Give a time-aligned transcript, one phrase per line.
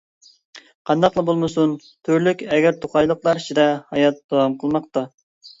[0.89, 1.75] قانداقلا بولمىسۇن،
[2.09, 5.07] تۈرلۈك ئەگىر توقايلىقلار ئىچىدە ھايات داۋام قىلماقتا.